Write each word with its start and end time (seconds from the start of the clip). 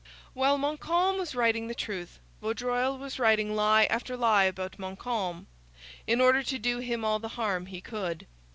While 0.33 0.57
Montcalm 0.57 1.19
was 1.19 1.35
writing 1.35 1.67
the 1.67 1.75
truth 1.75 2.17
Vaudreuil 2.41 2.97
was 2.97 3.19
writing 3.19 3.55
lie 3.55 3.83
after 3.85 4.17
lie 4.17 4.45
about 4.45 4.79
Montcalm, 4.79 5.45
in 6.07 6.19
order 6.19 6.41
to 6.41 6.57
do 6.57 6.79
him 6.79 7.05
all 7.05 7.19
the 7.19 7.27
harm 7.37 7.67
he 7.67 7.81
could. 7.81 8.25